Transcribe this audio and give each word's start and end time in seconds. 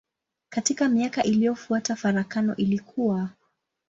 Katika 0.49 0.89
miaka 0.89 1.23
iliyofuata 1.23 1.95
farakano 1.95 2.55
ilikua. 2.55 3.29